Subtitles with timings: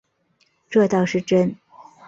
[0.67, 1.55] 这倒是真